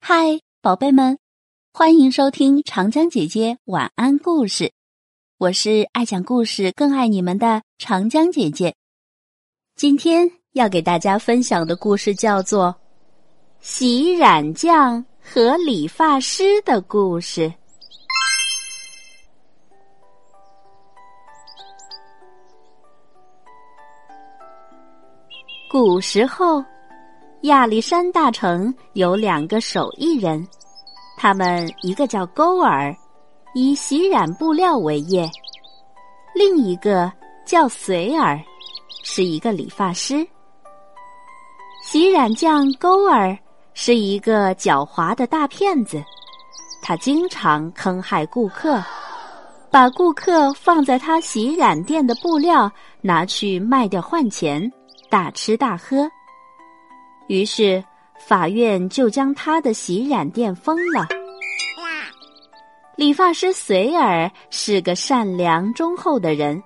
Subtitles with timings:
[0.00, 1.18] 嗨，宝贝们，
[1.72, 4.72] 欢迎收听长江姐姐晚安故事。
[5.36, 8.74] 我是爱讲故事、更爱你们的长江姐姐。
[9.74, 12.68] 今天要给大家分享的故事叫做
[13.60, 17.42] 《洗染匠和理发师的故事》。
[25.70, 26.64] 古时候。
[27.42, 30.44] 亚历山大城有两个手艺人，
[31.16, 32.92] 他们一个叫勾尔，
[33.54, 35.24] 以洗染布料为业；
[36.34, 37.10] 另一个
[37.46, 38.36] 叫随尔，
[39.04, 40.26] 是一个理发师。
[41.80, 43.38] 洗染匠勾尔
[43.72, 46.02] 是一个狡猾的大骗子，
[46.82, 48.82] 他经常坑害顾客，
[49.70, 52.68] 把顾客放在他洗染店的布料
[53.00, 54.68] 拿去卖掉换钱，
[55.08, 56.10] 大吃大喝。
[57.28, 57.82] 于是，
[58.18, 61.06] 法院就将他的洗染店封了。
[62.96, 66.60] 理发师随尔是个善良忠厚的人，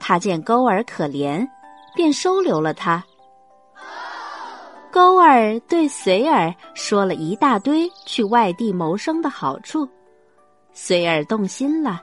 [0.00, 1.46] 他见勾儿可怜，
[1.94, 3.04] 便收留了他。
[4.90, 9.86] 勾儿对随尔说了一大堆去外地谋生的好处，
[10.72, 12.00] 随尔动心了，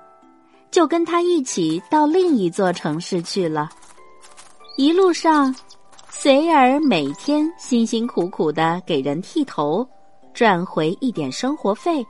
[0.70, 3.70] 就跟他一起到另一座城市去了。
[4.76, 5.56] 一路上。
[6.12, 9.88] 随儿每天辛辛苦苦的给人剃头，
[10.34, 12.06] 赚回一点生活费，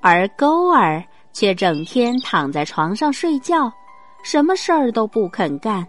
[0.00, 3.70] 而勾儿却整天躺在床上睡觉，
[4.22, 5.86] 什么事儿都不肯干，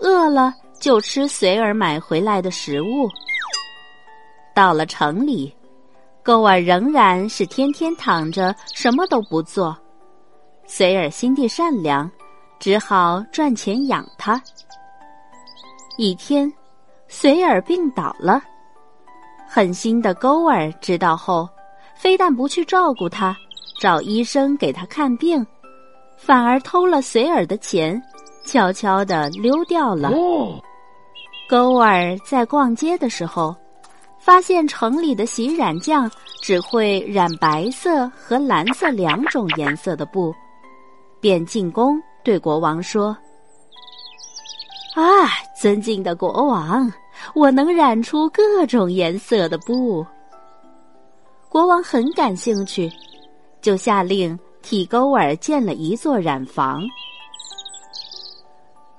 [0.00, 3.08] 饿了就吃随儿买回来的食物。
[4.52, 5.54] 到了城里，
[6.22, 9.74] 勾儿仍然是天天躺着什么都不做，
[10.66, 12.10] 随儿心地善良，
[12.58, 14.42] 只好赚钱养他。
[16.02, 16.50] 一天，
[17.08, 18.42] 随尔病倒了。
[19.46, 21.46] 狠心的勾儿知道后，
[21.94, 23.36] 非但不去照顾他，
[23.78, 25.46] 找医生给他看病，
[26.16, 28.02] 反而偷了随尔的钱，
[28.46, 30.10] 悄悄的溜掉了。
[31.50, 33.54] 勾儿在逛街的时候，
[34.18, 36.10] 发现城里的洗染匠
[36.40, 40.34] 只会染白色和蓝色两种颜色的布，
[41.20, 43.14] 便进宫对国王说。
[45.00, 46.92] 啊，尊敬的国王，
[47.34, 50.04] 我能染出各种颜色的布。
[51.48, 52.92] 国王很感兴趣，
[53.62, 56.82] 就下令替勾尔建了一座染房。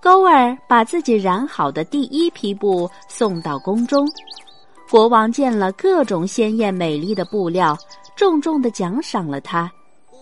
[0.02, 4.04] 勾尔把自己染好的第一批布送到宫中，
[4.90, 7.78] 国王见了各种鲜艳美丽的布料，
[8.16, 9.72] 重重的奖赏了他。
[10.12, 10.18] 哇！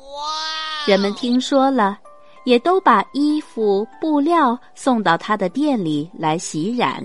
[0.85, 1.97] 人们听说了。
[2.45, 7.03] 也都把衣服布料送到他的店里来洗染。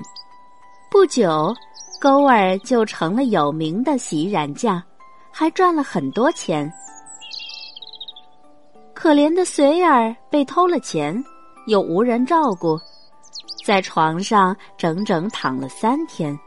[0.91, 1.55] 不久，
[2.01, 4.83] 勾儿就成了有名的洗染匠，
[5.33, 6.73] 还赚了很多钱。
[8.95, 11.23] 可怜的随儿被偷了钱，
[11.67, 12.79] 又无人照顾，
[13.65, 16.39] 在床上整整躺了三天。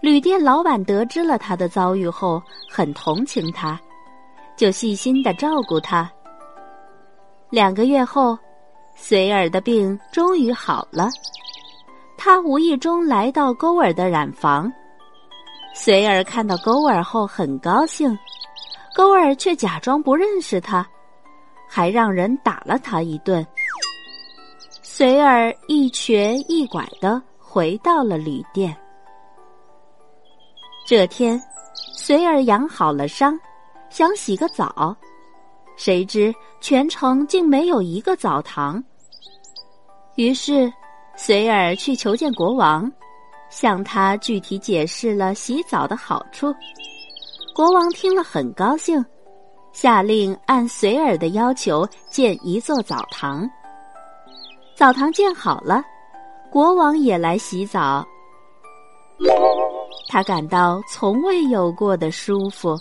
[0.00, 3.80] 旅店老板得知了他的遭遇后，很同情他，
[4.56, 6.10] 就细心的照顾他。
[7.54, 8.36] 两个月后，
[8.96, 11.08] 随儿的病终于好了。
[12.16, 14.68] 他无意中来到勾儿的染房，
[15.72, 18.18] 随儿看到勾儿后很高兴，
[18.92, 20.84] 勾儿却假装不认识他，
[21.68, 23.46] 还让人打了他一顿。
[24.82, 28.76] 随儿一瘸一拐的回到了旅店。
[30.84, 31.40] 这天，
[31.96, 33.38] 随儿养好了伤，
[33.90, 34.96] 想洗个澡。
[35.76, 38.82] 谁知全城竟没有一个澡堂。
[40.16, 40.72] 于是，
[41.16, 42.90] 随尔去求见国王，
[43.50, 46.54] 向他具体解释了洗澡的好处。
[47.54, 49.04] 国王听了很高兴，
[49.72, 53.48] 下令按随尔的要求建一座澡堂。
[54.76, 55.82] 澡堂建好了，
[56.50, 58.04] 国王也来洗澡。
[60.08, 62.76] 他感到从未有过的舒服，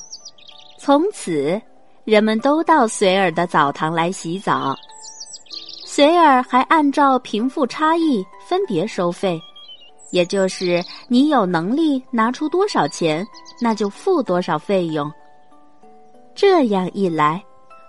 [0.79, 1.59] 从此。
[2.05, 4.75] 人们都到随尔的澡堂来洗澡，
[5.85, 9.41] 随尔还按照贫富差异分别收费，
[10.11, 13.25] 也就是你有能力拿出多少钱，
[13.61, 15.09] 那就付多少费用。
[16.35, 17.41] 这样一来，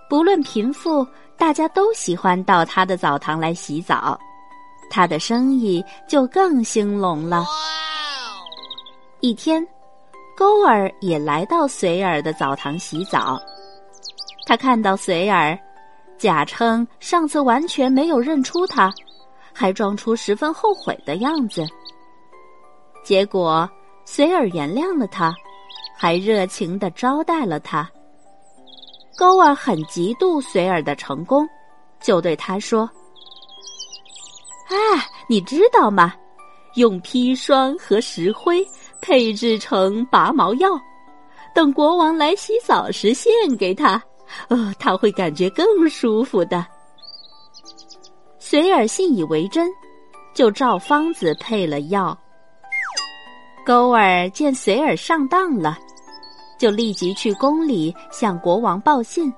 [0.09, 1.05] 不论贫富，
[1.37, 4.17] 大家都喜欢到他的澡堂来洗澡，
[4.89, 7.43] 他的生意就更兴隆了。
[9.19, 9.65] 一天，
[10.37, 13.37] 勾尔也来到随尔的澡堂洗澡。
[14.45, 15.57] 他看到随儿，
[16.17, 18.93] 假称上次完全没有认出他，
[19.51, 21.65] 还装出十分后悔的样子。
[23.03, 23.69] 结果
[24.05, 25.33] 随儿原谅了他，
[25.97, 27.89] 还热情的招待了他。
[29.17, 31.47] 勾儿很嫉妒随儿的成功，
[32.01, 32.81] 就对他说
[34.69, 34.75] ：“啊，
[35.27, 36.13] 你知道吗？
[36.75, 38.61] 用砒霜和石灰
[39.01, 40.69] 配制成拔毛药，
[41.53, 44.03] 等国王来洗澡时献给他，
[44.49, 46.65] 呃，他会感觉更舒服的。”
[48.39, 49.69] 随儿信以为真，
[50.33, 52.17] 就照方子配了药。
[53.65, 55.77] 勾儿见随儿上当了。
[56.57, 59.31] 就立即去宫里向国王报信，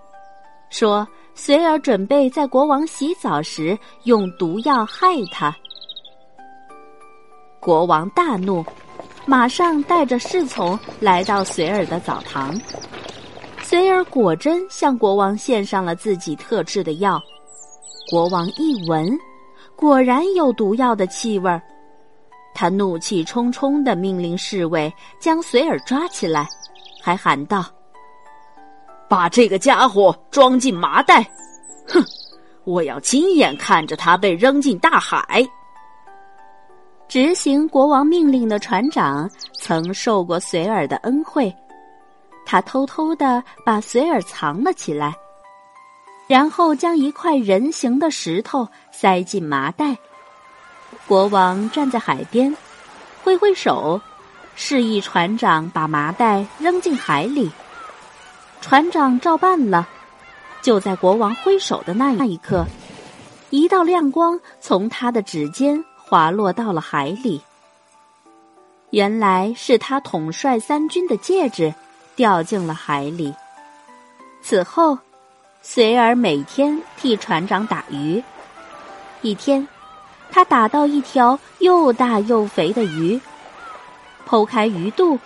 [0.70, 5.52] 说随儿准备在国王洗澡时用毒药害他。
[7.60, 8.64] 国王大怒，
[9.26, 12.54] 马上带着侍从来到随儿的澡堂。
[13.70, 17.22] 随儿果真向国王献上了自己特制的药，
[18.10, 19.06] 国王一闻，
[19.76, 21.62] 果然有毒药的气味儿。
[22.54, 26.48] 他怒气冲冲的命令侍卫将随儿抓起来。
[27.02, 27.66] 还喊道
[29.10, 31.30] ：“把这个家伙装进麻袋，
[31.90, 32.02] 哼！
[32.64, 35.46] 我要亲眼看着他被扔进大海。”
[37.10, 39.30] 执行国王命令的船长
[39.60, 41.54] 曾受过随尔的恩惠，
[42.50, 45.14] 他偷偷的把随尔藏了起来，
[46.28, 49.98] 然后将一块人形的石头塞进麻袋。
[51.06, 52.56] 国王站在海边，
[53.22, 54.00] 挥挥手。
[54.56, 57.52] 示意船长把麻袋扔进海里，
[58.62, 59.88] 船长照办了。
[60.62, 62.66] 就在国王挥手的那一刻，
[63.50, 67.42] 一道亮光从他的指尖滑落到了海里。
[68.92, 71.72] 原来是他统帅三军的戒指
[72.18, 73.34] 掉进了海里。
[74.42, 74.98] 此后，
[75.62, 78.22] 随儿每天替船长打鱼。
[79.22, 79.66] 一天，
[80.30, 83.20] 他打到一条又大又肥的鱼。
[84.28, 85.18] 剖开鱼肚，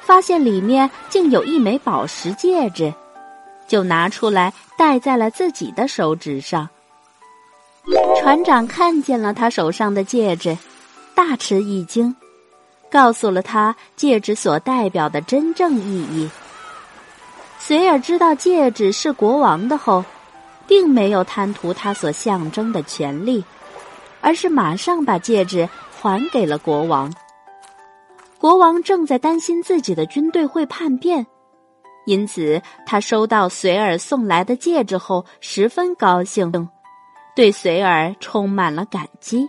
[0.00, 2.94] 发现里面竟有一枚宝石戒指，
[3.66, 6.68] 就拿出来戴在了自己的手指上。
[8.20, 10.56] 船长看见了他手上的戒指，
[11.14, 12.14] 大吃一惊，
[12.94, 16.30] 告诉了他戒指所代表的真正意义。
[17.58, 20.04] 随尔知道戒指是国王的后，
[20.64, 23.44] 并没有贪图它所象征的权利，
[24.20, 25.68] 而是马上把戒指
[26.00, 27.12] 还给了国王。
[28.38, 31.26] 国王正在担心自己的军队会叛变，
[32.06, 36.68] 因此他收到随尔送来的戒指后十分高兴，
[37.34, 39.48] 对随尔充满了感激。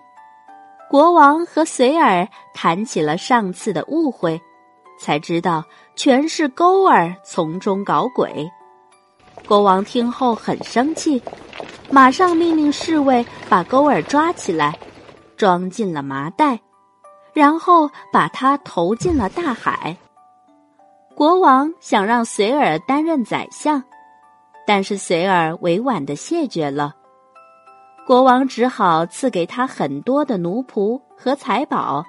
[0.90, 4.40] 国王和随尔谈起了上次的误会，
[5.00, 5.64] 才知道
[5.96, 8.50] 全是勾儿从中搞鬼。
[9.48, 11.22] 国王听后很生气，
[11.90, 14.78] 马上命令侍卫把勾儿抓起来，
[15.36, 16.60] 装进了麻袋。
[17.34, 19.98] 然后把他投进了大海。
[21.14, 23.84] 国王想让随尔担任宰相，
[24.66, 26.96] 但是随尔委婉的谢绝了。
[28.06, 32.06] 国王只好赐给他很多的奴仆和财宝，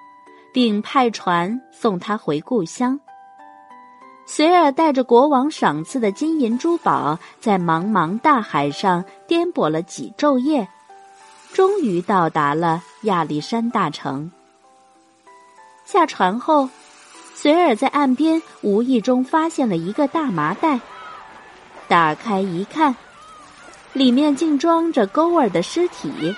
[0.53, 3.01] 并派船送他回故乡。
[4.27, 10.69] 随尔带着国王赏赐的金银珠宝，在茫茫大海上颠簸了几昼夜，
[11.55, 14.31] 终于到达了亚历山大城。
[15.87, 16.69] 下船后，
[17.35, 20.79] 随尔在岸边无意中发现了一个大麻袋，
[21.89, 22.95] 打开一看，
[23.97, 26.37] 里面竟装着勾儿的尸体。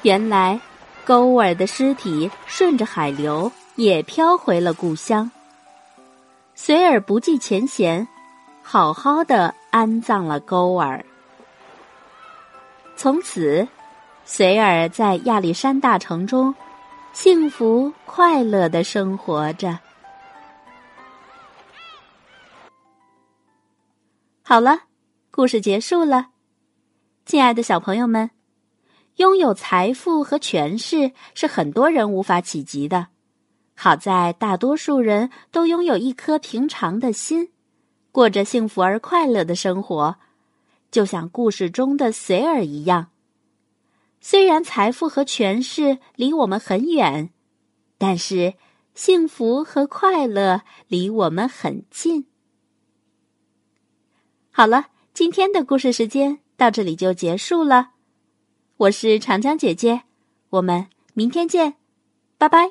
[0.00, 0.58] 原来，
[1.04, 5.30] 勾儿的尸体顺着海流也飘回了故乡。
[6.54, 8.08] 随尔不计前嫌，
[8.62, 11.04] 好好的安葬了勾儿。
[12.96, 13.68] 从此，
[14.24, 16.54] 随尔在亚历山大城中。
[17.12, 19.78] 幸福快乐的生活着。
[24.42, 24.78] 好了，
[25.34, 26.28] 故事结束了。
[27.24, 28.32] 亲爱的小朋友们，
[29.16, 33.06] 拥有财富和权势是很多人无法企及的。
[33.74, 37.50] 好在大多数人都拥有一颗平常的心，
[38.12, 40.16] 过着幸福而快乐的生活，
[40.90, 43.08] 就像故事中的随儿一样。
[44.20, 47.30] 虽然财富和权势离我们很远，
[47.96, 48.52] 但是
[48.94, 52.26] 幸福和快乐离我们很近。
[54.50, 57.90] 好了，今天的故事时间到这里就结束了。
[58.78, 60.04] 我是长江姐姐，
[60.48, 61.74] 我们明天见，
[62.38, 62.70] 拜拜。